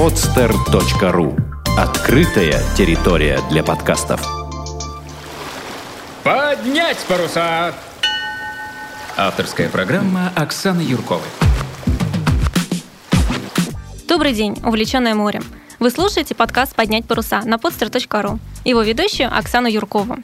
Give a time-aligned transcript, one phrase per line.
[0.00, 1.38] podster.ru
[1.76, 4.26] Открытая территория для подкастов.
[6.24, 7.74] Поднять паруса!
[9.18, 11.28] Авторская программа Оксаны Юрковой.
[14.08, 15.44] Добрый день, увлеченная морем.
[15.80, 18.38] Вы слушаете подкаст «Поднять паруса» на podster.ru.
[18.64, 20.16] Его ведущую Оксану Юркову.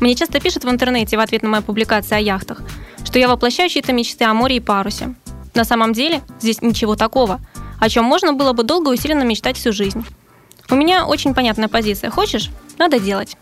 [0.00, 2.62] Мне часто пишут в интернете в ответ на мои публикации о яхтах,
[3.04, 5.14] что я воплощаю чьи-то мечты о море и парусе.
[5.52, 7.40] На самом деле здесь ничего такого,
[7.80, 10.04] о чем можно было бы долго и усиленно мечтать всю жизнь.
[10.70, 12.10] У меня очень понятная позиция.
[12.10, 12.50] Хочешь?
[12.78, 13.36] Надо делать.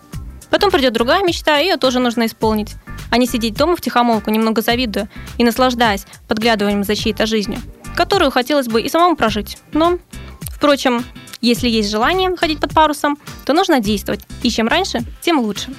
[0.50, 2.74] Потом придет другая мечта, ее тоже нужно исполнить.
[3.10, 5.08] А не сидеть дома в тихомолку, немного завидуя
[5.38, 7.60] и наслаждаясь подглядыванием за чьей-то жизнью,
[7.96, 9.58] которую хотелось бы и самому прожить.
[9.72, 9.98] Но,
[10.40, 11.04] впрочем,
[11.40, 14.20] если есть желание ходить под парусом, то нужно действовать.
[14.42, 15.72] И чем раньше, тем лучше.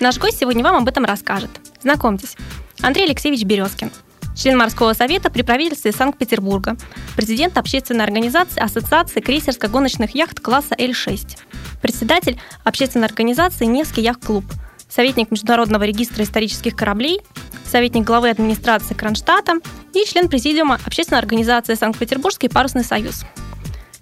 [0.00, 1.50] Наш гость сегодня вам об этом расскажет.
[1.82, 2.36] Знакомьтесь,
[2.80, 3.90] Андрей Алексеевич Березкин,
[4.38, 6.76] член морского совета при правительстве Санкт-Петербурга,
[7.16, 11.38] президент общественной организации Ассоциации крейсерско-гоночных яхт класса Л-6,
[11.82, 14.44] председатель общественной организации Невский яхт-клуб,
[14.88, 17.20] советник Международного регистра исторических кораблей,
[17.66, 19.54] советник главы администрации Кронштадта
[19.92, 23.24] и член президиума общественной организации Санкт-Петербургский парусный союз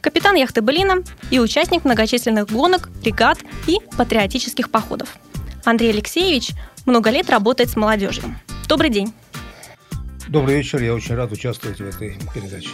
[0.07, 5.17] капитан яхты «Былина» и участник многочисленных гонок, регат и патриотических походов.
[5.65, 6.51] Андрей Алексеевич
[6.85, 8.23] много лет работает с молодежью.
[8.69, 9.13] Добрый день.
[10.29, 12.71] Добрый вечер, я очень рад участвовать в этой передаче.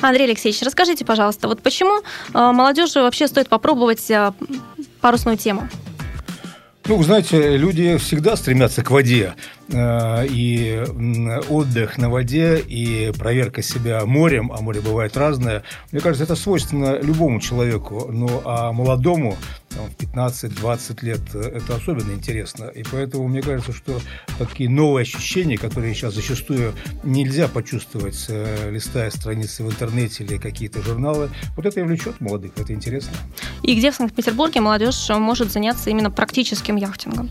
[0.00, 4.32] Андрей Алексеевич, расскажите, пожалуйста, вот почему э, молодежи вообще стоит попробовать э,
[5.00, 5.68] парусную тему?
[6.86, 9.34] Ну, вы знаете, люди всегда стремятся к воде.
[9.68, 10.84] Э, и
[11.48, 16.98] отдых на воде, и проверка себя морем, а море бывает разное, мне кажется, это свойственно
[17.00, 18.08] любому человеку.
[18.12, 19.36] Ну, а молодому,
[19.70, 22.64] в 15-20 лет, э, это особенно интересно.
[22.64, 24.00] И поэтому мне кажется, что
[24.38, 30.82] такие новые ощущения, которые сейчас зачастую нельзя почувствовать, э, листая страницы в интернете или какие-то
[30.82, 33.12] журналы, вот это и влечет молодых, это интересно.
[33.62, 37.30] И где в Санкт-Петербурге молодежь может заняться именно практическим яхтингом?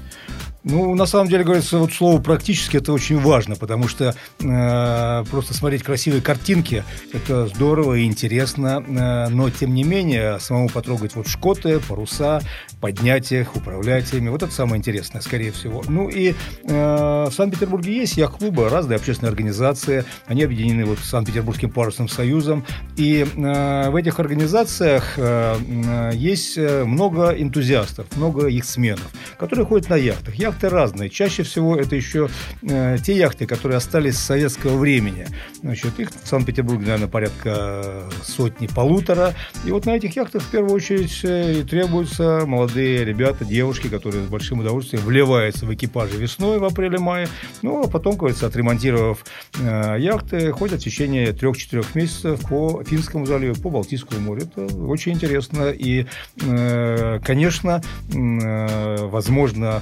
[0.63, 5.53] Ну, на самом деле, говорится, вот слово «практически» это очень важно, потому что э, просто
[5.53, 11.28] смотреть красивые картинки– это здорово и интересно, э, но, тем не менее, самому потрогать вот
[11.28, 12.41] шкоты, паруса,
[12.79, 15.84] поднять их, управлять ими– вот это самое интересное, скорее всего.
[15.90, 22.07] Ну, и э, в Санкт-Петербурге есть яхт-клубы, разные общественные организации, они объединены вот Санкт-Петербургским парусным
[22.07, 22.66] союзом,
[22.96, 29.90] и э, в этих организациях э, э есть много энтузиастов, много их сменов, которые ходят
[29.90, 31.09] на яхтах яхты разные.
[31.09, 32.30] Чаще всего это еще
[32.62, 35.25] э, те яхты, которые остались с советского времени.
[35.62, 39.34] Значит, их в Санкт-Петербурге, наверное, порядка сотни-полутора.
[39.66, 44.28] И вот на этих яхтах в первую очередь э, требуются молодые ребята, девушки, которые с
[44.28, 47.28] большим удовольствием вливаются в экипажи весной, в апреле-мае.
[47.62, 49.25] Ну, а потом, кажется, отремонтировав
[49.59, 54.44] э, яхты, ходят в течение трех-четырех месяцев по Финскому заливу, по Балтийскому морю.
[54.44, 55.72] Это очень интересно.
[55.72, 56.06] И,
[56.41, 57.81] э, конечно,
[58.14, 59.81] э, возможно,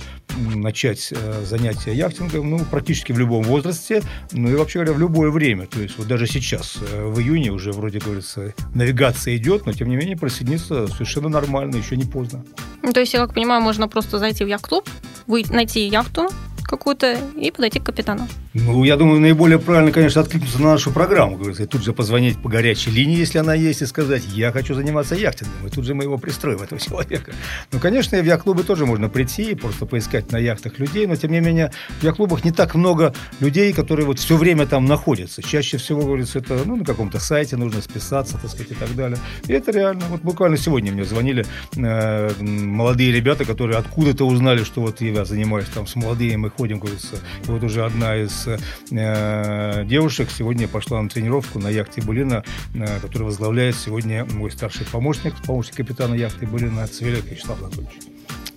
[0.61, 4.01] начать э, занятия яхтингом ну, практически в любом возрасте,
[4.31, 5.67] ну и вообще говоря, в любое время.
[5.67, 9.89] То есть вот даже сейчас, э, в июне уже вроде говорится, навигация идет, но тем
[9.89, 12.43] не менее присоединиться совершенно нормально, еще не поздно.
[12.83, 14.89] Ну, то есть, я как понимаю, можно просто зайти в яхт-клуб,
[15.27, 16.29] найти яхту,
[16.71, 18.27] какую-то и подойти к капитану.
[18.53, 21.37] Ну, я думаю, наиболее правильно, конечно, откликнуться на нашу программу.
[21.37, 24.73] Говорится, и тут же позвонить по горячей линии, если она есть, и сказать, я хочу
[24.73, 25.67] заниматься яхтингом.
[25.67, 27.33] И тут же мы его пристроим, этого человека.
[27.71, 31.31] Ну, конечно, в яхт-клубы тоже можно прийти и просто поискать на яхтах людей, но, тем
[31.31, 35.43] не менее, в яхт-клубах не так много людей, которые вот все время там находятся.
[35.43, 39.17] Чаще всего, говорится, это ну, на каком-то сайте нужно списаться, так сказать, и так далее.
[39.47, 40.03] И это реально.
[40.09, 41.45] Вот буквально сегодня мне звонили
[41.75, 47.15] э, молодые ребята, которые откуда-то узнали, что вот я занимаюсь там с молодыми, ходим, говорится.
[47.45, 52.43] Вот уже одна из э, девушек сегодня пошла на тренировку на яхте Булина,
[52.75, 57.95] э, которую возглавляет сегодня мой старший помощник, помощник капитана яхты Булина Цвелек Вячеслав Анатольевич.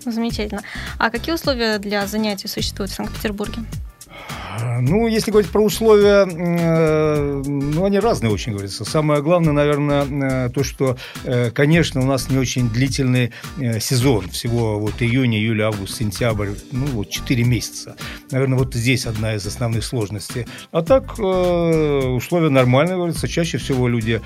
[0.04, 0.60] Замечательно.
[0.98, 3.60] А какие условия для занятий существуют в Санкт-Петербурге?
[4.80, 8.84] Ну, если говорить про условия, э, ну, они разные очень, говорится.
[8.84, 13.32] Самое главное, наверное, э, то, что, э, конечно, у нас не очень длительный
[13.80, 14.28] сезон.
[14.28, 17.96] Всего вот июнь, июль, август, сентябрь, ну, вот 4 месяца.
[18.30, 20.46] Наверное, вот здесь одна из основных сложностей.
[20.72, 23.28] А так, условия нормальные, говорится.
[23.28, 24.20] Чаще всего люди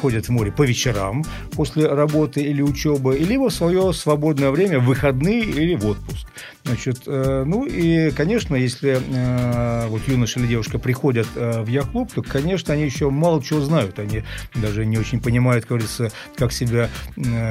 [0.00, 4.84] ходят в море по вечерам после работы или учебы, либо в свое свободное время, в
[4.84, 6.26] выходные или в отпуск.
[6.68, 12.12] Значит, э, ну и, конечно, если э, вот юноша или девушка приходят э, в яхт-клуб,
[12.12, 13.98] то, конечно, они еще мало чего знают.
[13.98, 14.22] Они
[14.54, 16.90] даже не очень понимают, как говорится, как себя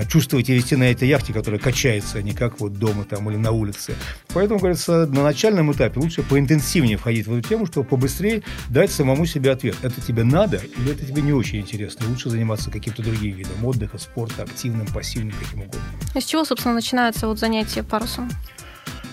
[0.08, 3.38] чувствовать и вести на этой яхте, которая качается, а не как вот дома там или
[3.38, 3.96] на улице.
[4.36, 9.26] Поэтому, говорится, на начальном этапе лучше поинтенсивнее входить в эту тему, чтобы побыстрее дать самому
[9.26, 9.78] себе ответ.
[9.82, 12.08] Это тебе надо или это тебе не очень интересно?
[12.08, 15.82] Лучше заниматься каким-то другим видом отдыха, спорта, активным, пассивным, каким угодно.
[16.14, 18.30] А с чего, собственно, начинается вот занятие парусом?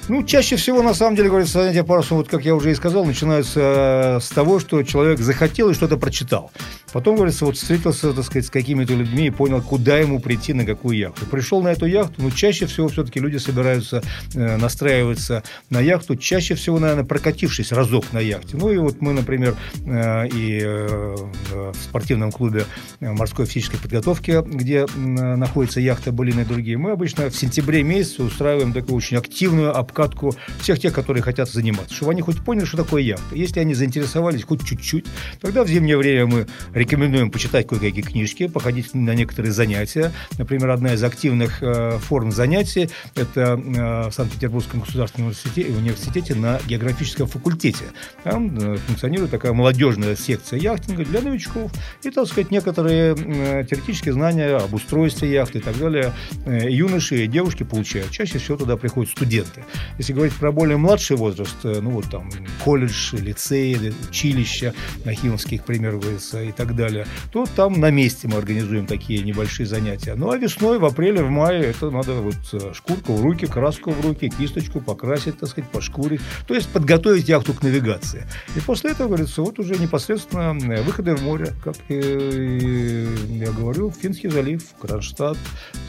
[0.08, 3.04] Ну, чаще всего, на самом деле, говорится, занятия парусом, вот как я уже и сказал,
[3.06, 6.50] начинаются с того, что человек захотел и что-то прочитал.
[6.94, 10.64] Потом, говорится, вот встретился, так сказать, с какими-то людьми и понял, куда ему прийти, на
[10.64, 11.26] какую яхту.
[11.26, 14.00] Пришел на эту яхту, но чаще всего все-таки люди собираются
[14.34, 18.56] э, настраиваться на яхту, чаще всего, наверное, прокатившись разок на яхте.
[18.56, 21.16] Ну и вот мы, например, э, и э,
[21.50, 22.64] в спортивном клубе
[23.00, 28.22] морской физической подготовки, где э, находится яхта Болина и другие, мы обычно в сентябре месяце
[28.22, 32.76] устраиваем такую очень активную обкатку всех тех, которые хотят заниматься, чтобы они хоть поняли, что
[32.76, 33.34] такое яхта.
[33.34, 35.06] Если они заинтересовались хоть чуть-чуть,
[35.40, 36.46] тогда в зимнее время мы
[36.84, 40.12] Рекомендуем почитать кое-какие книжки, походить на некоторые занятия.
[40.36, 46.60] Например, одна из активных э, форм занятий– это э, в Санкт-Петербургском государственном университете, университете на
[46.66, 47.86] географическом факультете.
[48.22, 51.72] Там э, функционирует такая молодежная секция яхтинга для новичков.
[52.02, 56.12] И, так сказать, некоторые э, теоретические знания об устройстве яхты и так далее
[56.44, 58.10] э, юноши и девушки получают.
[58.10, 59.64] Чаще всего туда приходят студенты.
[59.96, 62.28] Если говорить про более младший возраст, э, ну вот там
[62.62, 64.74] колледж, лицей, училище,
[65.06, 66.02] Нахимовских, к примеру,
[66.34, 70.14] и так далее, то там на месте мы организуем такие небольшие занятия.
[70.16, 73.90] Ну а весной, в апреле, в мае это надо вот э, шкурку в руки, краску
[73.90, 76.20] в руки, кисточку покрасить, так сказать, пошкурить.
[76.46, 78.26] То есть подготовить яхту к навигации.
[78.56, 83.90] И после этого, говорится, вот уже непосредственно э, выходы в море, как и я говорю,
[83.90, 85.38] Финский залив, Кронштадт,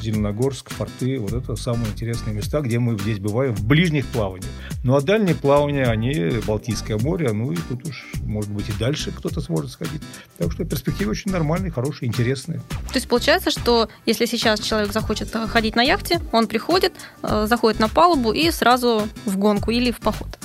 [0.02, 1.20] Зеленогорск, порты.
[1.20, 4.52] Вот это самые интересные места, где мы здесь бываем в ближних плаваниях.
[4.84, 9.12] Ну а дальние плавания, они Балтийское море, ну и тут уж, может быть, и дальше
[9.12, 10.02] кто-то сможет сходить.
[10.38, 12.60] Так что перспективы очень нормальные, хорошие, интересные.
[12.90, 16.94] То есть получается, что если сейчас человек захочет ходить на яхте, он приходит,
[17.24, 20.38] э, заходит на палубу и сразу в гонку или в поход?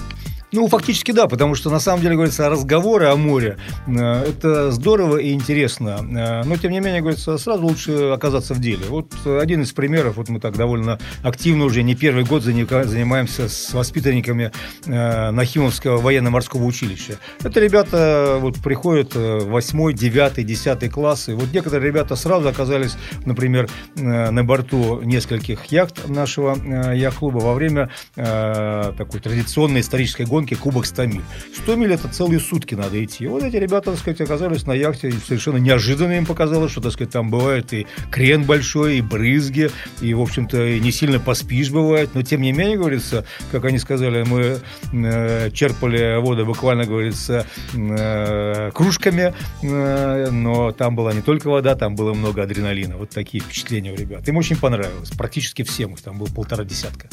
[0.52, 3.56] Ну, фактически да, потому что на самом деле, говорится, разговоры о море
[3.86, 6.00] э,– это здорово и интересно.
[6.00, 8.84] Э, но, тем не менее, говорится, сразу лучше оказаться в деле.
[8.88, 13.72] Вот один из примеров, вот мы так довольно активно уже не первый год занимаемся с
[13.72, 14.50] воспитанниками
[14.86, 17.18] э, Нахимовского военно-морского училища.
[17.44, 21.36] Это ребята вот приходят 8, 9, 10 классы.
[21.36, 26.56] Вот некоторые ребята сразу оказались, например, на борту нескольких яхт нашего
[26.92, 31.22] яхт-клуба во время такой традиционной исторической гонки гонки Кубок 100 миль.
[31.62, 33.26] 100 миль– это целые сутки надо идти.
[33.26, 36.92] Вот эти ребята, так сказать, оказались на яхте, и совершенно неожиданно им показалось, что, так
[36.92, 39.70] сказать, там бывает и крен большой, и брызги,
[40.00, 44.22] и, в общем-то, не сильно поспишь бывает, но, тем не менее, говорится, как они сказали,
[44.22, 44.60] мы
[44.92, 51.96] э, черпали воду буквально, говорится, э, кружками, э, но там была не только вода, там
[51.96, 52.96] было много адреналина.
[52.96, 54.26] Вот такие впечатления у ребят.
[54.28, 55.10] Им очень понравилось.
[55.10, 57.08] Практически всем их там было полтора десятка.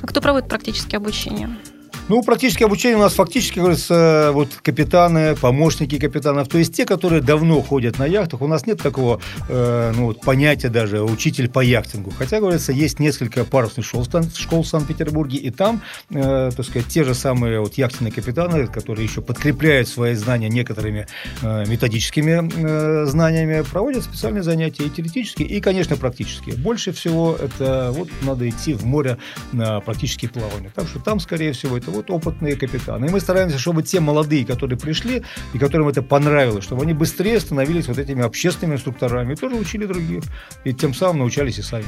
[0.00, 1.50] А кто проводит практическое обучение?
[2.08, 7.20] Ну, практически обучение у нас фактически, говорится, вот капитаны, помощники капитанов, то есть те, которые
[7.20, 8.40] давно ходят на яхтах.
[8.40, 9.20] У нас нет такого
[9.50, 12.10] э, ну, вот, понятия даже учитель по яхтингу.
[12.16, 17.04] Хотя, говорится, есть несколько парусных школ, школ в Санкт-Петербурге, и там, э, так сказать, те
[17.04, 21.06] же самые вот яхтенные капитаны, которые еще подкрепляют свои знания некоторыми
[21.42, 26.56] э, методическими э, знаниями, проводят специальные занятия и теоретические, и, конечно, практические.
[26.56, 29.18] Больше всего это вот надо идти в море
[29.52, 30.72] на практические плавания.
[30.74, 33.06] Так что там, скорее всего, это вот опытные капитаны.
[33.06, 37.40] И мы стараемся, чтобы те молодые, которые пришли и которым это понравилось, чтобы они быстрее
[37.40, 40.22] становились вот этими общественными инструкторами и тоже учили других.
[40.64, 41.84] И тем самым научались и сами.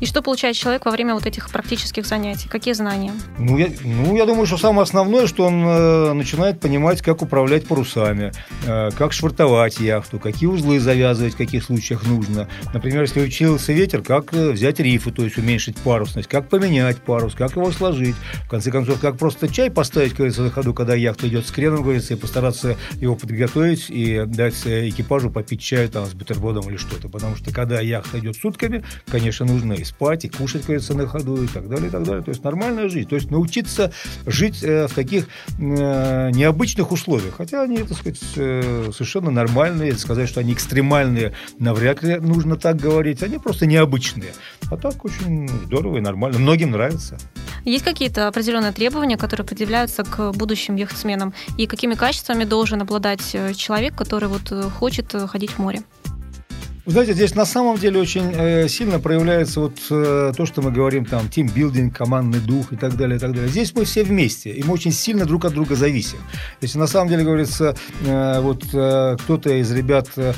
[0.00, 2.48] И что получает человек во время вот этих практических занятий?
[2.48, 3.12] Какие знания?
[3.38, 7.66] Ну, я, ну, я думаю, что самое основное, что он э, начинает понимать, как управлять
[7.68, 8.32] парусами,
[8.66, 12.48] э, как швартовать яхту, какие узлы завязывать, в каких случаях нужно.
[12.74, 17.34] Например, если учился ветер, как э, взять рифы, то есть уменьшить парусность, как поменять парус,
[17.34, 18.16] как его сложить.
[18.46, 21.82] В конце концов, как просто чай поставить, говорится, на ходу, когда яхта идет с креном,
[21.82, 26.76] говорится, и постараться его подготовить и дать э, экипажу попить чаю там с бутербродом или
[26.76, 27.08] что-то.
[27.08, 31.42] Потому что когда яхта идет сутками, конечно, нужно и спать, и кушать, говорится, на ходу,
[31.42, 32.22] и так далее, и так далее.
[32.22, 33.08] То есть нормальная жизнь.
[33.08, 33.92] То есть научиться
[34.26, 35.26] жить э, в таких
[35.58, 37.34] э, необычных условиях.
[37.36, 39.94] Хотя они, так сказать, совершенно нормальные.
[39.94, 43.22] Сказать, что они экстремальные, навряд ли нужно так говорить.
[43.22, 44.32] Они просто необычные.
[44.70, 46.38] А так очень здорово и нормально.
[46.38, 47.18] Многим нравится.
[47.64, 51.32] Есть какие-то определенные требования, которые предъявляются к будущим яхтсменам?
[51.58, 55.82] И какими качествами должен обладать э, человек, который вот э, хочет э, ходить в море?
[56.84, 60.72] Вы знаете, здесь на самом деле очень э, сильно проявляется вот э, то, что мы
[60.72, 63.48] говорим там, тимбилдинг, командный дух и так далее, и так далее.
[63.48, 66.18] Здесь мы все вместе, и мы очень сильно друг от друга зависим.
[66.60, 70.32] Если на самом деле говорится, э, вот э, кто-то из ребят, э,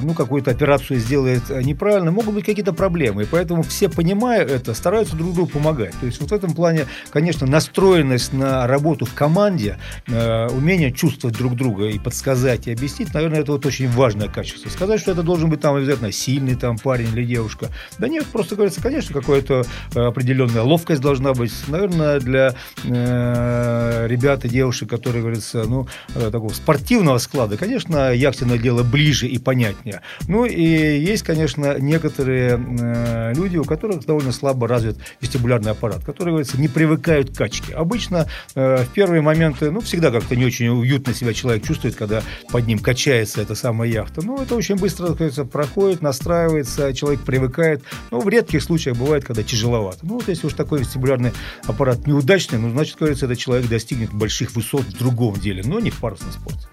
[0.00, 5.16] ну, какую-то операцию сделает неправильно, могут быть какие-то проблемы, и поэтому все, понимая это, стараются
[5.16, 5.94] друг другу помогать.
[5.98, 11.36] То есть вот в этом плане, конечно, настроенность на работу в команде, э, умение чувствовать
[11.36, 14.68] друг друга и подсказать, и объяснить, наверное, это вот очень важное качество.
[14.68, 17.70] Сказать, что это должен быть там обязательно сильный там парень или девушка.
[17.98, 21.52] Да нет, просто говорится, конечно, какая-то э, определенная ловкость должна быть.
[21.68, 22.54] Наверное, для
[22.84, 29.26] э, ребят и девушек, которые, говорится, ну, э, такого спортивного склада, конечно, яхтенное дело ближе
[29.26, 30.02] и понятнее.
[30.28, 36.34] Ну, и есть, конечно, некоторые э, люди, у которых довольно слабо развит вестибулярный аппарат, которые,
[36.34, 37.74] говорится, не привыкают к качке.
[37.74, 42.22] Обычно э, в первые моменты, ну, всегда как-то не очень уютно себя человек чувствует, когда
[42.52, 44.20] под ним качается эта самая яхта.
[44.22, 47.82] Ну, это очень быстро кажется, проходит, настраивается, человек привыкает.
[48.10, 49.98] Но в редких случаях бывает, когда тяжеловато.
[50.02, 51.32] Ну, вот если уж такой вестибулярный
[51.64, 55.90] аппарат неудачный, ну, значит, кажется, этот человек достигнет больших высот в другом деле, но не
[55.90, 56.66] в парусном спорте.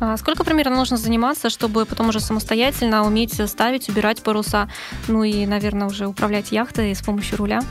[0.00, 4.68] А сколько примерно нужно заниматься, чтобы потом уже самостоятельно уметь ставить, убирать паруса,
[5.06, 7.62] ну и, наверное, уже управлять яхтой с помощью руля?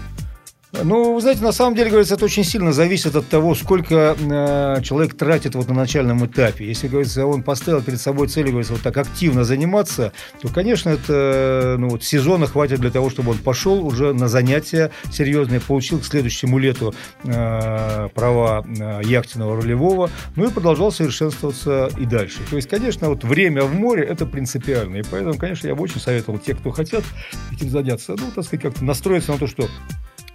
[0.74, 4.82] Ну, вы знаете, на самом деле, говорится, это очень сильно зависит от того, сколько э,
[4.82, 6.66] человек тратит вот на начальном этапе.
[6.66, 11.76] Если, говорится, он поставил перед собой цель, говорится, вот так активно заниматься, то, конечно, это
[11.78, 16.06] ну, вот, сезона хватит для того, чтобы он пошел уже на занятия серьезные, получил к
[16.06, 22.40] следующему лету э, права э, яхтенного рулевого, ну и продолжал совершенствоваться и дальше.
[22.50, 24.98] То есть, конечно, вот время в море– это принципиально.
[24.98, 27.04] И поэтому, конечно, я бы очень советовал те, кто хотят
[27.52, 29.68] этим заняться, ну, так сказать, как-то настроиться на то, что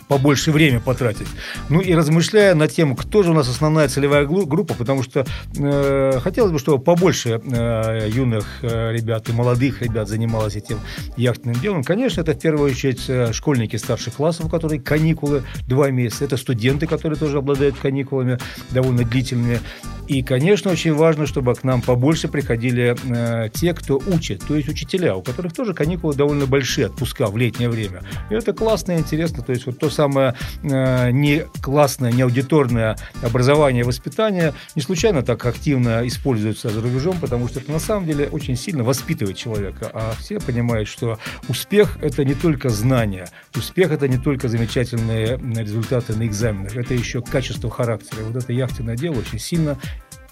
[0.09, 1.27] побольше время потратить.
[1.69, 6.21] Ну и размышляя на тему, кто же у нас основная целевая группа, потому что э,
[6.21, 10.79] хотелось бы, чтобы побольше э, юных э, ребят и молодых ребят занималось этим
[11.17, 11.85] яхтенным делом.
[11.85, 16.25] Конечно, это в первую очередь э, школьники старших классов, у которых каникулы два месяца.
[16.25, 18.39] Это студенты, которые тоже обладают каникулами
[18.71, 19.61] довольно длительными.
[20.09, 24.69] И, конечно, очень важно, чтобы к нам побольше приходили э, те, кто учит, то есть
[24.69, 28.03] учителя, у которых тоже каникулы довольно большие, отпуска в летнее время.
[28.31, 29.43] И это классно и интересно.
[29.43, 35.23] То есть вот то самое э, не классное, не аудиторное образование и воспитание не случайно
[35.23, 39.91] так активно используется за рубежом, потому что это на самом деле очень сильно воспитывает человека.
[39.93, 46.15] А все понимают, что успех– это не только знания, успех– это не только замечательные результаты
[46.15, 48.23] на экзаменах, это еще качество характера.
[48.25, 49.79] Вот это яхтенное дело очень сильно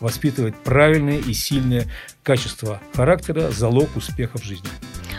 [0.01, 1.87] воспитывает правильные и сильные
[2.23, 4.69] качества характера, залог успеха в жизни.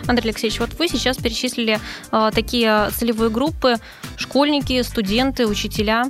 [0.08, 1.80] Андрей Алексеевич, вот вы сейчас перечислили
[2.12, 3.76] э, такие целевые группы,
[4.18, 6.06] школьники, студенты, учителя,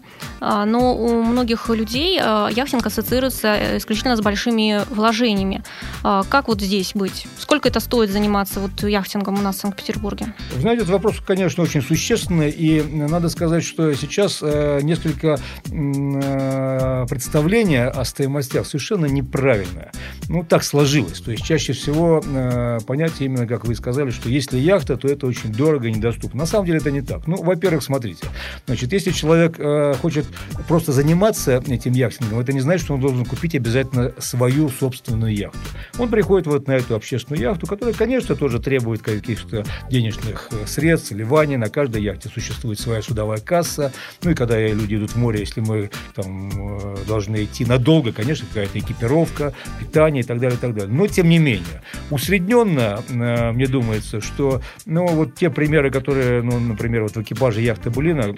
[0.65, 5.63] но у многих людей э, яхтинг ассоциируется исключительно с большими вложениями.
[6.03, 7.27] Э, как вот здесь быть?
[7.37, 10.33] Сколько это стоит заниматься вот яхтингом у нас в Санкт-Петербурге?
[10.59, 15.39] Знаете, этот вопрос, конечно, очень существенный, и надо сказать, что сейчас э, несколько
[15.71, 19.91] э, представления о стоимостях совершенно неправильное.
[20.29, 21.19] Ну, так сложилось.
[21.21, 25.27] То есть чаще всего э, понятие именно, как вы сказали, что если яхта, то это
[25.27, 26.39] очень дорого и недоступно.
[26.39, 27.27] На самом деле это не так.
[27.27, 28.27] Ну, во-первых, смотрите.
[28.65, 30.25] Значит, если человек э, хочет
[30.67, 35.59] просто заниматься этим яхтингом, это не значит, что он должен купить обязательно свою собственную яхту.
[35.97, 41.11] Он приходит вот на эту общественную яхту, которая, конечно, тоже требует каких-то денежных э, средств,
[41.11, 41.57] ливаний.
[41.57, 43.91] На каждой яхте существует своя судовая касса.
[44.23, 48.47] Ну и когда люди идут в море, если мы там э, должны идти надолго, конечно,
[48.47, 50.93] какая-то экипировка, питание и так далее, и так далее.
[50.93, 56.59] Но, тем не менее, усредненно, э, мне думается, что, ну, вот те примеры, которые, ну,
[56.59, 58.33] например, вот в экипаже яхты Булина,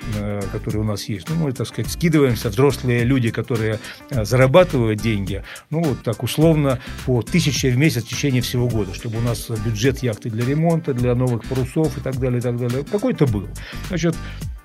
[0.52, 3.80] которые у нас есть, ну, мы, так сказать, скидываемся, взрослые люди, которые
[4.10, 8.94] э, зарабатывают деньги, ну, вот так условно, по тысяче в месяц в течение всего года,
[8.94, 12.58] чтобы у нас бюджет яхты для ремонта, для новых парусов и так далее, и так
[12.58, 13.48] далее, какой-то был.
[13.90, 14.16] Значит,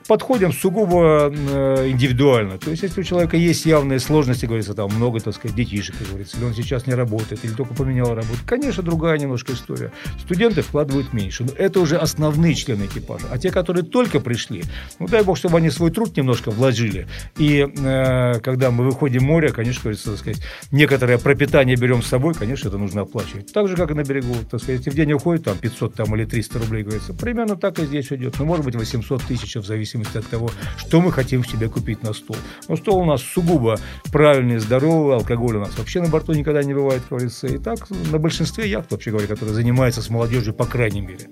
[0.06, 2.58] подходим сугубо э, индивидуально.
[2.58, 6.08] То есть, если у человека есть явные сложности, говорится, там много, так сказать, детишек, как
[6.08, 9.92] говорится, или он сейчас не работает, или только поменял работу, конечно, другая немножко история.
[10.20, 11.44] Студенты вкладывают меньше.
[11.44, 13.26] Но это уже основные члены экипажа.
[13.30, 14.64] А те, которые только пришли,
[14.98, 17.06] ну, дай бог, чтобы они свой труд немножко вложили.
[17.36, 22.08] И э, когда мы выходим в море, конечно, говорится, так сказать, некоторое пропитание берем с
[22.08, 23.52] собой, конечно, это нужно оплачивать.
[23.52, 24.34] Так же, как и на берегу.
[24.50, 27.78] Так сказать, если в день уходит там 500 там, или 300 рублей, говорится, примерно так
[27.78, 28.38] и здесь идет.
[28.38, 32.02] Ну, может быть, 800 тысяч в зависимости зависимости от того, что мы хотим себе купить
[32.02, 32.36] на стол.
[32.68, 33.78] Но стол у нас сугубо
[34.10, 37.46] правильный, здоровый, алкоголь у нас вообще на борту никогда не бывает, как говорится.
[37.46, 41.28] И так на большинстве яхт, вообще говоря, которые занимаются с молодежью, по крайней мере.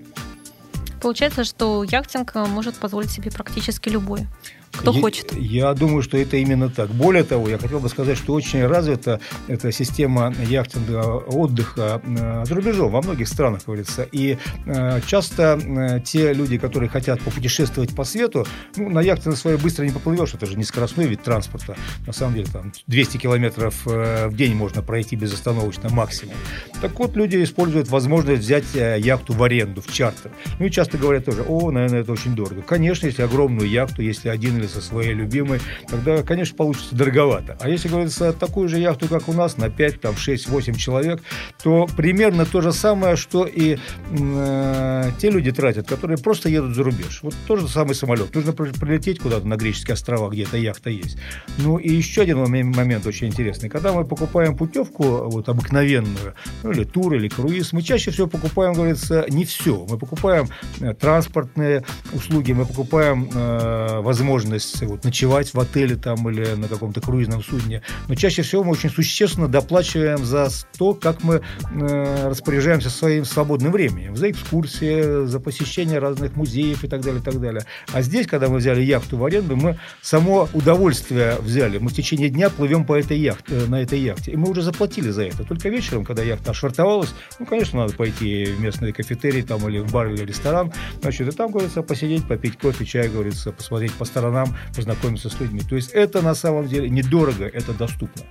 [1.01, 4.27] Получается, что яхтинг может позволить себе практически любой.
[4.71, 5.33] Кто я, хочет.
[5.33, 6.89] Я думаю, что это именно так.
[6.89, 12.55] Более того, я хотел бы сказать, что очень развита эта система яхтинга отдыха э, за
[12.55, 14.07] рубежом, во многих странах, говорится.
[14.11, 19.35] И э, часто э, те люди, которые хотят попутешествовать по свету, ну, на яхте на
[19.35, 21.75] своей быстро не поплывешь, это же не скоростной вид транспорта.
[22.07, 26.35] На самом деле, там 200 километров в день можно пройти безостановочно максимум.
[26.81, 30.31] Так вот, люди используют возможность взять яхту в аренду, в чартер.
[30.59, 32.61] Ну и часто говорят тоже, о, наверное, это очень дорого.
[32.61, 37.57] Конечно, если огромную яхту, если один или со своей любимой, тогда, конечно, получится дороговато.
[37.59, 41.21] А если говорится такую же яхту, как у нас, на 5, там, 6, 8 человек,
[41.63, 43.77] то примерно то же самое, что и
[44.11, 47.19] э, те люди тратят, которые просто едут за рубеж.
[47.23, 48.33] Вот тот же самый самолет.
[48.33, 51.17] Нужно прилететь куда-то на греческие острова, где эта яхта есть.
[51.57, 53.69] Ну и еще один момент очень интересный.
[53.69, 58.73] Когда мы покупаем путевку вот обыкновенную, ну или тур, или круиз, мы чаще всего покупаем,
[58.73, 59.85] говорится, не все.
[59.89, 60.47] Мы покупаем
[60.79, 64.50] э, транспортные услуги, мы покупаем э, возможность
[64.81, 67.81] вот, ночевать в отеле там или на каком-то круизном судне.
[68.07, 71.41] Но чаще всего мы очень существенно доплачиваем за то, как мы
[71.71, 74.15] э, распоряжаемся своим свободным временем.
[74.15, 77.65] За экскурсии, за посещение разных музеев и так далее, и так далее.
[77.91, 81.77] А здесь, когда мы взяли яхту в аренду, мы само удовольствие взяли.
[81.77, 84.31] Мы в течение дня плывем по этой яхте, э, на этой яхте.
[84.31, 85.43] И мы уже заплатили за это.
[85.43, 89.91] Только вечером, когда яхта ошвартовалась, ну, конечно, надо пойти в местный кафетерий там, или в
[89.91, 90.71] бар, или ресторан.
[91.01, 94.40] Значит, и там, говорится, посидеть, попить кофе, чай, говорится, посмотреть по сторонам,
[94.75, 95.61] познакомиться с людьми.
[95.61, 98.23] То есть это на самом деле недорого, это доступно.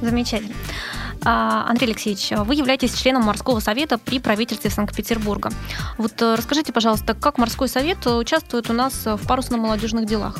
[0.00, 0.54] Замечательно.
[1.24, 5.50] А, Андрей Алексеевич, вы являетесь членом морского совета при правительстве Санкт-Петербурга.
[5.96, 10.38] Вот э, расскажите, пожалуйста, как морской совет участвует у нас в парусно-молодежных делах?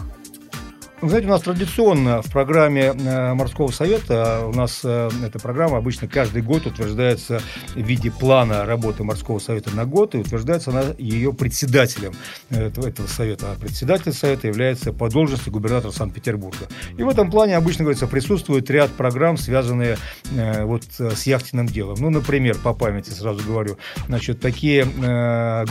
[1.03, 6.09] Знаете, у нас традиционно в программе э, Морского совета, у нас э, эта программа обычно
[6.09, 7.43] каждый год утверждается
[7.75, 12.15] в виде плана работы Морского совета на год, и утверждается она ее председателем
[12.49, 13.53] этого, совета.
[13.53, 16.67] А председатель совета является по должности губернатора Санкт-Петербурга.
[16.97, 19.99] И в этом плане обычно, говорится, присутствует ряд программ, связанные
[20.35, 21.99] э, вот с яхтенным делом.
[22.01, 23.77] Ну, например, по памяти сразу говорю,
[24.07, 24.87] значит, такие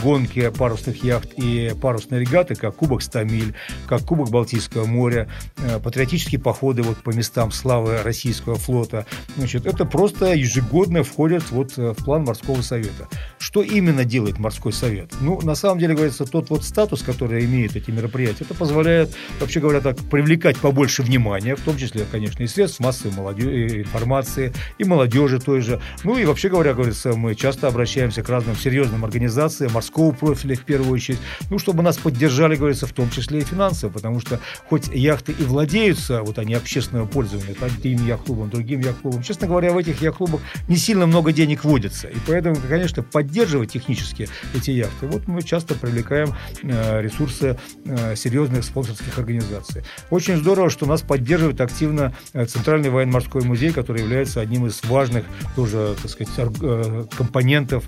[0.02, 3.54] гонки парусных яхт и парусные регаты, как Кубок 100 миль,
[3.88, 9.06] как Кубок Балтийского моря, моря, э, патриотические походы вот по местам славы российского флота.
[9.36, 13.08] Значит, это просто ежегодно входит вот э, в план морского совета.
[13.38, 15.12] Что именно делает морской совет?
[15.20, 19.60] Ну, на самом деле, говорится, тот вот статус, который имеют эти мероприятия, это позволяет, вообще
[19.60, 24.84] говоря так, привлекать побольше внимания, в том числе, конечно, и средств массовой молодежи, информации, и
[24.84, 25.80] молодежи той же.
[26.04, 30.62] Ну и вообще говоря, говорится, мы часто обращаемся к разным серьезным организациям морского профиля в
[30.62, 31.18] первую очередь,
[31.50, 35.44] ну, чтобы нас поддержали, говорится, в том числе и финансово, потому что хоть яхты и
[35.44, 39.22] владеются, вот они общественного пользования, одним яхт-клубом, другим яхт-клубом.
[39.22, 42.08] Честно говоря, в этих яхт-клубах не сильно много денег водится.
[42.08, 45.06] И поэтому, конечно, поддерживать технически эти яхты.
[45.06, 49.82] Вот мы часто привлекаем э, ресурсы э, серьезных спонсорских организаций.
[50.10, 55.24] Очень здорово, что нас поддерживает активно э, Центральный военно-морской музей, который является одним из важных
[55.54, 56.34] тоже, так сказать,
[57.16, 57.84] компонентов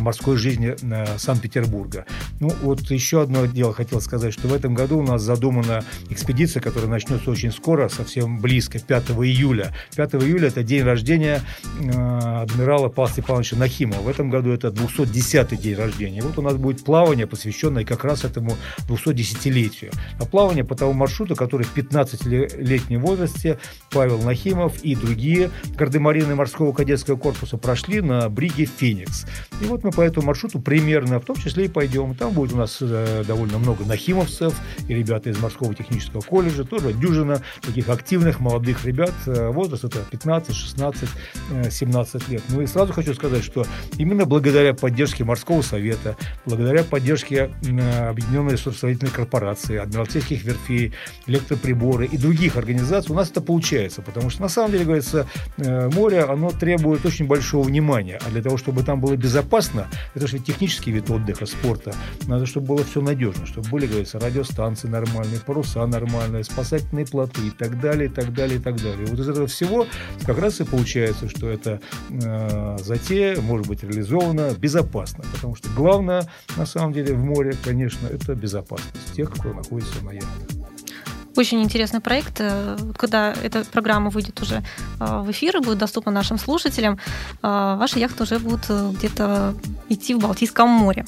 [0.00, 0.74] морской жизни
[1.18, 2.06] Санкт-Петербурга.
[2.40, 6.61] Ну, вот еще одно дело хотел сказать, что в этом году у нас задумана экспедиция
[6.62, 9.74] которая начнется очень скоро, совсем близко, 5 июля.
[9.96, 11.42] 5 июля– это день рождения
[11.80, 14.00] э, адмирала Павла Степановича Нахимова.
[14.00, 16.22] В этом году это 210-й день рождения.
[16.22, 18.56] Вот у нас будет плавание, посвященное как раз этому
[18.88, 19.90] 210-летию.
[20.18, 23.58] А плавание по тому маршруту, который в 15-летнем возрасте
[23.90, 29.26] Павел Нахимов и другие гардемарины морского кадетского корпуса прошли на бриге «Феникс».
[29.60, 32.14] И вот мы по этому маршруту примерно, в том числе и пойдем.
[32.14, 34.54] Там будет у нас э, довольно много нахимовцев
[34.88, 39.12] и ребята из морского технического колледжа, колледже, тоже дюжина таких активных молодых ребят.
[39.26, 41.08] Э, возраст это 15, 16,
[41.70, 42.42] 17 лет.
[42.48, 43.64] Ну и сразу хочу сказать, что
[43.98, 50.92] именно благодаря поддержке Морского совета, благодаря поддержке Объединенной строительной корпорации, Адмиралтейских верфей,
[51.26, 54.02] электроприборы и других организаций у нас это получается.
[54.02, 55.26] Потому что на самом деле, говорится,
[55.58, 58.18] э, море, оно требует очень большого внимания.
[58.26, 61.94] А для того, чтобы там было безопасно, это же технический вид отдыха, спорта,
[62.26, 67.50] надо, чтобы было все надежно, чтобы были, говорится, радиостанции нормальные, паруса нормальные, спасательные плоты и
[67.50, 69.06] так далее, и так далее, и так далее.
[69.06, 69.86] Вот из этого всего
[70.24, 76.28] как раз и получается, что это э, затея может быть реализована безопасно, потому что главное
[76.56, 80.62] на самом деле в море, конечно, это безопасность тех, кто находится на яхтах.
[81.36, 82.40] Очень интересный проект.
[82.40, 84.62] Э, когда эта программа выйдет уже
[85.00, 86.98] э, в эфир и будет доступна нашим слушателям,
[87.42, 89.54] э, ваши яхты уже будут где-то
[89.88, 91.06] идти в Балтийском море.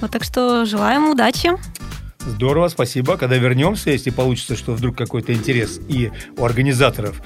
[0.00, 1.50] Вот так что желаем удачи.
[2.26, 3.16] Здорово, спасибо.
[3.16, 7.22] Когда вернемся, если получится, что вдруг какой-то интерес и у организаторов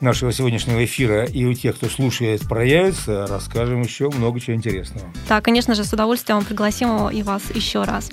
[0.00, 5.06] нашего сегодняшнего эфира и у тех, кто слушает, проявится, расскажем еще много чего интересного.
[5.28, 8.10] Да, конечно же, с удовольствием пригласим и вас еще раз.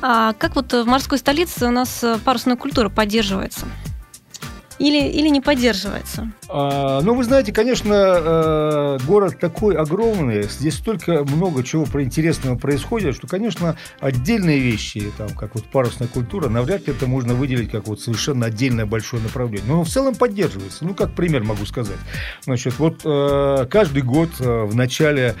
[0.00, 3.66] А как вот в морской столице у нас парусная культура поддерживается?
[4.78, 6.32] Или, или не поддерживается?
[6.48, 12.56] А, ну, вы знаете, конечно, э, город такой огромный, здесь столько много чего про интересного
[12.56, 17.70] происходит, что, конечно, отдельные вещи, там, как вот парусная культура, навряд ли это можно выделить
[17.70, 19.66] как вот совершенно отдельное большое направление.
[19.68, 20.84] Но в целом поддерживается.
[20.84, 21.98] Ну, как пример могу сказать.
[22.42, 25.34] Значит, вот э, каждый год э, в начале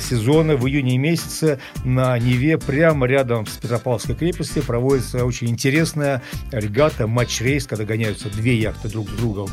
[0.00, 7.06] сезона, в июне месяце на Неве, прямо рядом с Петропавловской крепостью, проводится очень интересная регата,
[7.06, 9.48] матч-рейс, когда гоняются две яхты друг с другом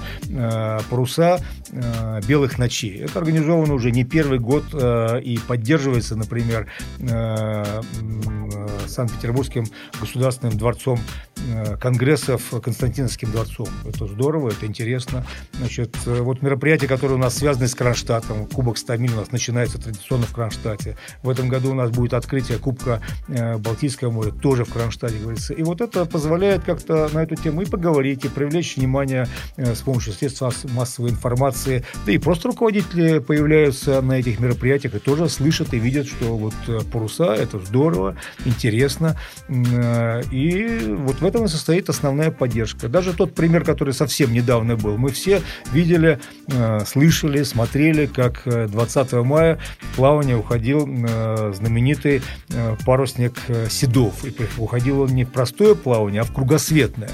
[0.90, 1.40] паруса
[1.72, 3.00] э, белых ночей.
[3.00, 6.68] Это организовано уже не первый год э, и поддерживается, например,
[7.00, 7.82] э,
[8.88, 9.66] Санкт-Петербургским
[10.00, 11.00] государственным дворцом
[11.80, 13.68] конгрессов Константиновским дворцом.
[13.86, 15.26] Это здорово, это интересно.
[15.54, 19.78] Значит, вот мероприятия, которые у нас связаны с Кронштадтом, Кубок 100 миль у нас начинается
[19.80, 20.98] традиционно в Кронштадте.
[21.24, 25.54] В этом году у нас будет открытие Кубка Балтийского моря, тоже в Кронштадте, говорится.
[25.54, 28.95] И вот это позволяет как-то на эту тему и поговорить, и привлечь внимание
[29.58, 35.30] с помощью средств массовой информации, да и просто руководители появляются на этих мероприятиях и тоже
[35.30, 41.46] слышат и видят, что вот э, паруса– это здорово, интересно, э, и вот в этом
[41.46, 42.88] и состоит основная поддержка.
[42.88, 49.14] Даже тот пример, который совсем недавно был, мы все видели, э, слышали, смотрели, как 20
[49.24, 49.60] мая
[49.96, 50.86] плавание уходил
[51.54, 52.22] знаменитый
[52.86, 54.24] парусник Седов.
[54.26, 57.10] И уходил он не в простое плавание, а в кругосветное.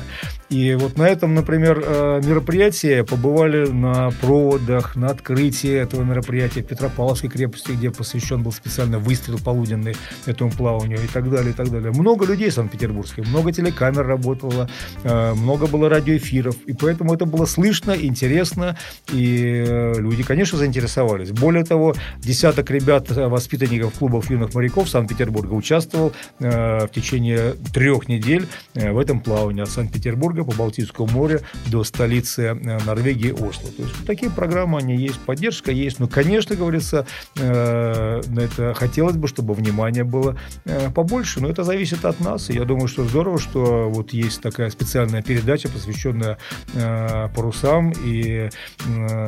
[0.52, 7.72] И вот на этом, например, мероприятии побывали на проводах, на открытии этого мероприятия Петропавловской крепости,
[7.72, 11.92] где посвящен был специально выстрел полуденный этому плаванию и так далее, и так далее.
[11.92, 14.70] Много людей в Санкт-Петербурге, много телекамер работало,
[15.04, 18.78] э, много было радиоэфиров, и поэтому это было слышно, интересно,
[19.14, 21.32] и э, люди, конечно, заинтересовались.
[21.32, 28.48] Более того, десяток ребят, э, воспитанников клубов юных моряков Санкт-Петербурга участвовал в течение трех недель
[28.74, 32.54] в этом плавании от Санкт-Петербурга по Балтийскому морю до столицы
[32.86, 33.70] Норвегии Осло.
[33.72, 36.00] То есть такие программы, они есть, поддержка есть.
[36.00, 37.06] Но, конечно, говорится,
[37.38, 42.50] э, это хотелось бы, чтобы внимание было э, побольше, но это зависит от нас.
[42.50, 46.38] И я думаю, что здорово, что вот есть такая специальная передача, посвященная
[46.74, 48.50] э, парусам, и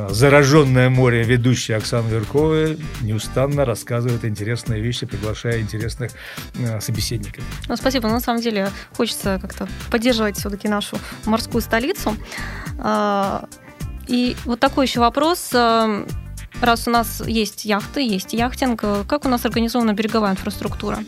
[0.10, 6.12] зараженное море ведущая Оксана Веркова неустанно рассказывает интересные вещи, приглашая интересных
[6.80, 7.44] собеседников.
[7.68, 8.10] Ну, спасибо.
[8.10, 12.16] На самом деле хочется как-то поддерживать все-таки нашу морскую столицу.
[12.80, 13.46] А,
[14.08, 15.50] и вот такой еще вопрос.
[15.54, 16.08] Эм,
[16.62, 21.00] раз у нас есть яхты, есть яхтинг, как у нас организована береговая инфраструктура?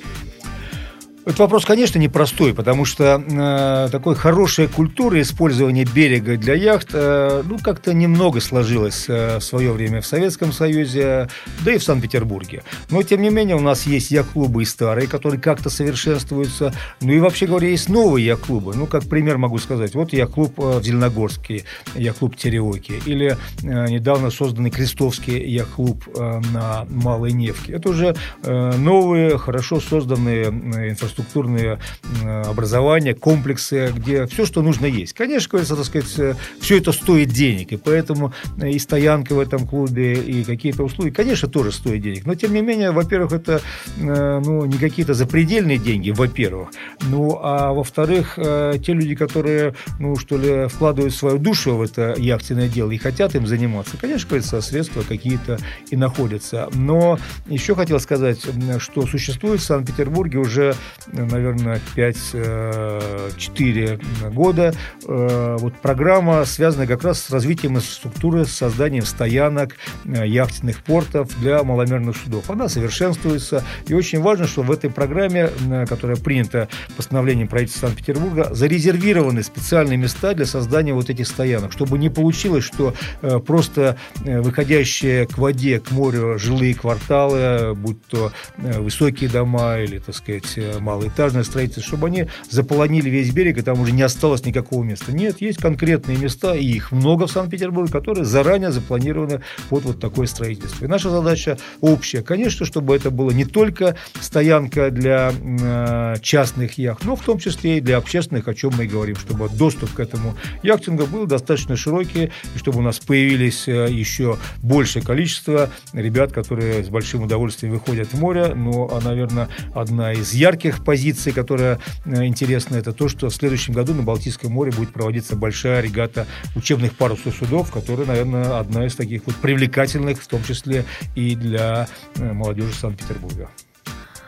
[1.26, 7.42] Этот вопрос, конечно, непростой, потому что э, такой хорошей культуры использования берега для яхт, э,
[7.44, 11.28] ну, как-то немного сложилось э, в свое время в Советском Союзе,
[11.64, 12.62] да и в Санкт-Петербурге.
[12.92, 16.76] Но, тем не менее, у нас есть яхт-клубы и старые, которые как-то совершенствуются.
[17.02, 18.76] Ну и, вообще говоря, есть новые яхт-клубы.
[18.76, 19.96] Ну, как пример могу сказать.
[19.96, 21.64] Вот яхт-клуб э, в Зеленогорске,
[21.96, 23.02] яхт-клуб Тереоки.
[23.08, 27.74] Или э, недавно созданный Крестовский яхт-клуб э, на Малой Невке.
[27.74, 31.80] Это уже э, новые, хорошо созданные э, инфраструктуры инфраструктурные
[32.23, 35.13] образования, комплексы, где все, что нужно есть.
[35.13, 39.39] Конечно, говорится, так сказать, э, все это стоит денег, и поэтому э, и стоянка в
[39.39, 42.25] этом клубе, и какие-то услуги, конечно, тоже стоят денег.
[42.25, 43.62] Но, тем не менее, во-первых, это
[43.97, 46.69] э, ну, не какие-то запредельные деньги, во-первых.
[47.10, 52.67] Ну, а во-вторых, те люди, которые, ну, что ли, вкладывают свою душу в это яхтенное
[52.67, 55.58] дело и хотят им заниматься, конечно, говорится, средства какие-то
[55.89, 56.69] и находятся.
[56.73, 58.45] Но еще хотел сказать,
[58.80, 60.75] что существует в Санкт-Петербурге уже
[61.12, 64.74] наверное, 5-4 года.
[65.08, 71.30] Э, вот программа связана как раз с развитием инфраструктуры, с созданием стоянок, э, яхтенных портов
[71.39, 72.50] для маломерных судов.
[72.50, 73.63] Она совершенствуется.
[73.88, 75.50] И очень важно, что в этой программе,
[75.88, 82.10] которая принята постановлением правительства Санкт-Петербурга, зарезервированы специальные места для создания вот этих стоянок, чтобы не
[82.10, 89.80] получилось, что э, просто выходящие к воде, к морю жилые кварталы, будь то высокие дома
[89.80, 90.58] или, так сказать,
[90.95, 95.12] малоэтажное строительство, чтобы они заполонили весь берег, и там уже не осталось никакого места.
[95.12, 100.27] Нет, есть конкретные места, и их много в Санкт-Петербурге, которые заранее запланированы под вот такое
[100.27, 100.86] строительство.
[100.86, 107.03] И наша задача общая, конечно, чтобы это было не только стоянка для э, частных яхт,
[107.03, 109.99] но в том числе и для общественных, о чем мы и говорим, чтобы доступ к
[109.99, 116.31] этому яхтингу был достаточно широкий, и чтобы у нас появились э, еще большее количество ребят,
[116.31, 118.45] которые с большим удовольствием выходят в море.
[118.45, 124.04] А, наверное, одна из ярких позиций, которая интересна, это то, что в следующем году на
[124.04, 129.36] Балтийском море будет проводиться большая регата учебных парусных судов, которая, наверное, одна из таких вот
[129.36, 133.50] привлекательных, в том числе и для молодежи Санкт-Петербурга.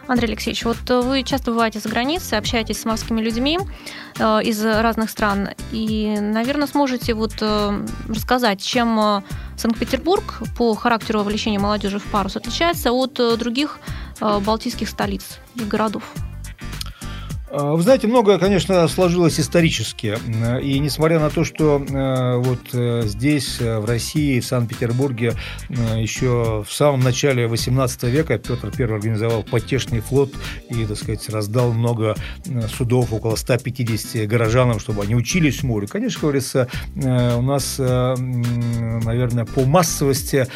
[0.07, 3.59] Андрей Алексеевич, вот вы часто бываете за границей, общаетесь с морскими людьми
[4.17, 9.21] э, из разных стран, и, наверное, сможете вот э, рассказать, чем э,
[9.57, 13.79] Санкт-Петербург по характеру вовлечения молодежи в парус отличается от э, других
[14.21, 16.03] э, балтийских столиц и городов.
[17.49, 20.17] А, вы знаете, многое, конечно, сложилось исторически.
[20.61, 25.33] И несмотря на то, что э, вот э, здесь, э, в России, в Санкт-Петербурге,
[25.69, 30.33] еще в самом начале XVIII века Петр I организовал потешный флот
[30.69, 32.15] и, так сказать, раздал много
[32.75, 35.87] судов, около 150 горожанам, чтобы они учились морю.
[35.87, 40.47] Конечно, говорится, у нас, наверное, по массовости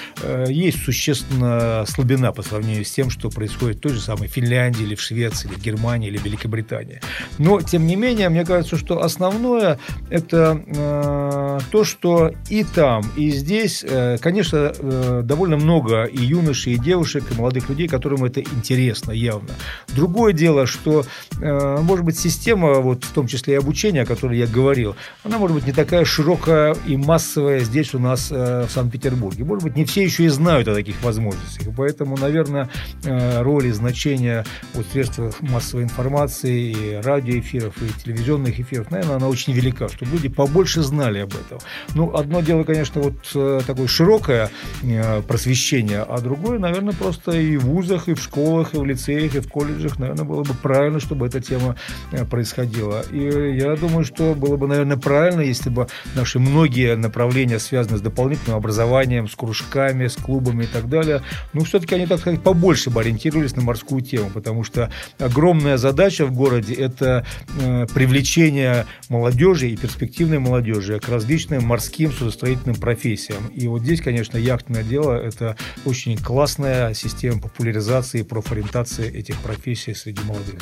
[0.47, 4.95] есть существенно слабина по сравнению с тем, что происходит в той же самой Финляндии или
[4.95, 7.01] в Швеции, или в Германии, или в Великобритании образования.
[7.37, 13.31] Но, тем не менее, мне кажется, что основное– это э, то, что и там, и
[13.31, 18.41] здесь, э, конечно, э, довольно много и юношей, и девушек, и молодых людей, которым это
[18.41, 19.49] интересно явно.
[19.95, 21.05] Другое дело, что,
[21.41, 25.37] э, может быть, система, вот, в том числе и обучения, о которой я говорил, она,
[25.37, 29.43] может быть, не такая широкая и массовая здесь у нас э, в Санкт-Петербурге.
[29.43, 31.67] Может быть, не все еще и знают о таких возможностях.
[31.75, 32.69] Поэтому, наверное,
[33.03, 36.70] э, роль и значение вот, средств массовой информации
[37.01, 41.59] радиоэфиров, и телевизионных эфиров, наверное, она очень велика, чтобы люди побольше знали об этом.
[41.95, 44.49] Ну, одно дело, конечно, вот э, такое широкое
[44.83, 49.35] э, просвещение, а другое, наверное, просто и в вузах, и в школах, и в лицеях,
[49.35, 51.75] и в колледжах, наверное, было бы правильно, чтобы эта тема
[52.11, 53.01] э, происходила.
[53.11, 58.01] И я думаю, что было бы, наверное, правильно, если бы наши многие направления, связанные с
[58.01, 61.21] дополнительным образованием, с кружками, с клубами и так далее,
[61.53, 66.25] ну, все-таки они, так сказать, побольше бы ориентировались на морскую тему, потому что огромная задача
[66.25, 67.25] в городе городе– это
[67.59, 73.47] э, привлечение молодежи и перспективной молодежи к различным морским судостроительным профессиям.
[73.47, 79.93] И вот здесь, конечно, яхтное дело– это очень классная система популяризации и профориентации этих профессий
[79.93, 80.61] среди молодых.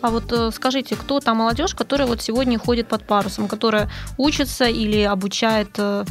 [0.00, 4.66] А вот э, скажите, кто та молодежь, которая вот сегодня ходит под парусом, которая учится
[4.66, 6.04] или обучает э,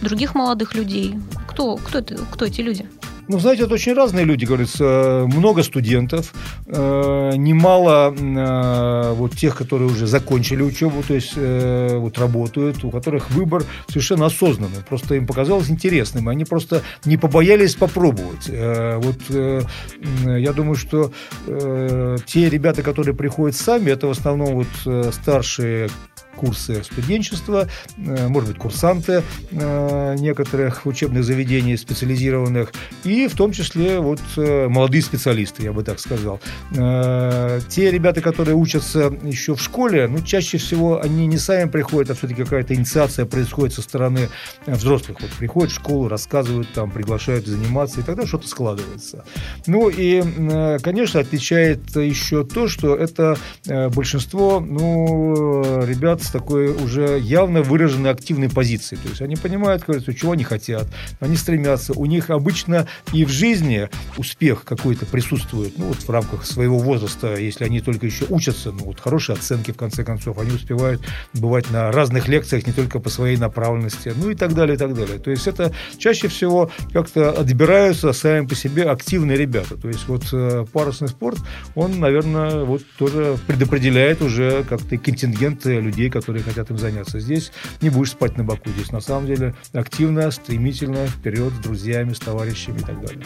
[0.00, 1.16] других молодых людей?
[1.48, 2.86] Кто, кто, это, кто эти люди?
[3.26, 6.34] Ну, знаете, это очень разные люди, говорится, много студентов,
[6.66, 12.90] э, немало э, вот тех, которые уже закончили учебу, то есть э, вот работают, у
[12.90, 18.48] которых выбор совершенно осознанный, просто им показалось интересным, они просто не побоялись попробовать.
[18.48, 19.16] Вот
[20.24, 21.12] я думаю, что
[22.26, 25.88] те ребята, которые приходят сами, это в основном вот старшие
[26.34, 32.72] курсы студенчества, э, может быть, курсанты э, некоторых учебных заведений специализированных,
[33.04, 36.40] и в том числе вот э, молодые специалисты, я бы так сказал.
[36.70, 42.14] Те ребята, которые учатся еще в школе, ну, чаще всего они не сами приходят, а
[42.14, 44.28] все-таки какая-то инициация происходит со стороны
[44.66, 45.20] взрослых.
[45.20, 49.24] Вот приходят в школу, рассказывают, там, приглашают заниматься, и тогда что-то складывается.
[49.66, 50.22] Ну, и,
[50.80, 53.36] конечно, отличает еще то, что это
[53.94, 59.00] большинство, ну, ребят с такой уже явно выраженной активной позицией.
[59.02, 60.86] То есть они понимают, кажется, чего они хотят,
[61.20, 61.92] они стремятся.
[61.92, 67.36] У них обычно и в жизни успех какой-то присутствует, ну вот в рамках своего возраста,
[67.36, 71.70] если они только еще учатся, ну вот хорошие оценки в конце концов, они успевают бывать
[71.70, 75.18] на разных лекциях не только по своей направленности, ну и так далее, и так далее.
[75.18, 79.76] То есть это чаще всего как-то отбираются сами по себе активные ребята.
[79.76, 81.38] То есть вот э, парусный спорт,
[81.74, 87.18] он, наверное, вот тоже предопределяет уже как-то контингент людей, которые хотят им заняться.
[87.18, 87.50] Здесь
[87.80, 88.70] не будешь спать на боку.
[88.70, 93.24] Здесь на самом деле активно, стремительно, вперед с друзьями, с товарищами и так далее.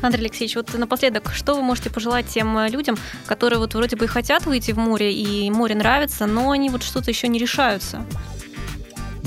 [0.00, 4.08] Андрей Алексеевич, вот напоследок, что вы можете пожелать тем людям, которые вот вроде бы и
[4.08, 8.04] хотят выйти в море, и море нравится, но они вот что-то еще не решаются?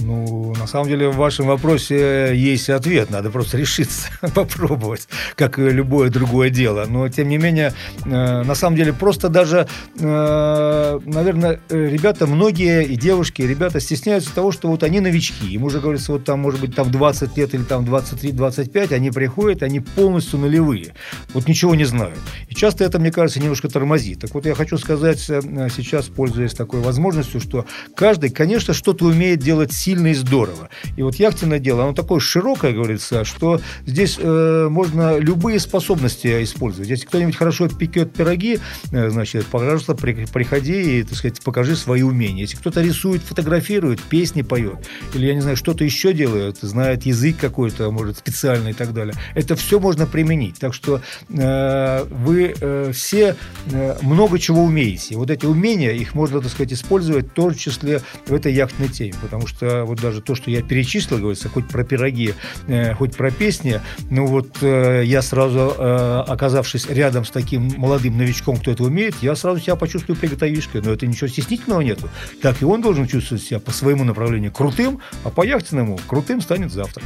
[0.01, 3.09] Ну, на самом деле в вашем вопросе есть ответ.
[3.09, 6.85] Надо просто решиться, попробовать, как и любое другое дело.
[6.87, 7.73] Но, тем не менее,
[8.05, 14.33] э, на самом деле, просто даже, э, наверное, ребята, многие и девушки, и ребята стесняются
[14.33, 15.53] того, что вот они новички.
[15.53, 19.63] Им уже говорится, вот там, может быть, там 20 лет или там 23-25, они приходят,
[19.63, 20.93] они полностью нулевые.
[21.33, 22.19] Вот ничего не знают.
[22.49, 24.19] И часто это, мне кажется, немножко тормозит.
[24.19, 25.41] Так вот, я хочу сказать э,
[25.75, 30.69] сейчас, пользуясь такой возможностью, что каждый, конечно, что-то умеет делать сильно и здорово.
[30.97, 36.89] И вот яхтенное дело, оно такое широкое, говорится, что здесь э, можно любые способности использовать.
[36.89, 38.59] Если кто-нибудь хорошо пекет пироги,
[38.91, 42.41] э, значит, пожалуйста, при, приходи и, так сказать, покажи свои умения.
[42.41, 44.79] Если кто-то рисует, фотографирует, песни поет,
[45.13, 49.13] или, я не знаю, что-то еще делает, знает язык какой-то, может, специальный и так далее,
[49.35, 50.57] это все можно применить.
[50.57, 53.35] Так что э, вы э, все
[53.71, 55.15] э, много чего умеете.
[55.15, 59.13] Вот эти умения, их можно, так сказать, использовать в том числе в этой яхтной теме.
[59.21, 62.33] Потому что вот даже то, что я перечислил, говорится, хоть про пироги,
[62.67, 68.17] э, хоть про песни, ну вот э, я сразу, э, оказавшись рядом с таким молодым
[68.17, 70.81] новичком, кто это умеет, я сразу себя почувствую приготовишкой.
[70.81, 72.09] Но это ничего стеснительного нету.
[72.41, 76.71] Так и он должен чувствовать себя по своему направлению крутым, а по яхтенному крутым станет
[76.71, 77.03] завтра.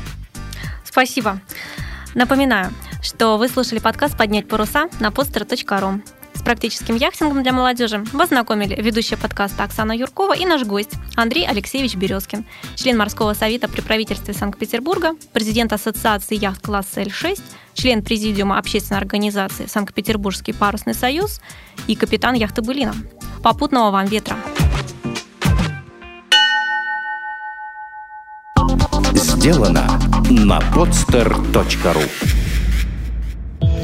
[0.84, 1.40] Спасибо.
[2.16, 6.19] Напоминаю, что вы слушали подкаст «Поднять паруса» на podster.ru.
[6.34, 11.46] С практическим яхтингом для молодежи вас знакомили ведущая подкаста Оксана Юркова и наш гость Андрей
[11.46, 17.42] Алексеевич Березкин, член морского совета при правительстве Санкт-Петербурга, президент Ассоциации яхт-класса Л-6,
[17.74, 21.42] член президиума общественной организации Санкт-Петербургский парусный союз
[21.88, 22.96] и капитан яхты «Былина».
[23.44, 24.36] Попутного вам ветра!
[29.14, 29.88] Сделано
[30.30, 32.49] на podster.ru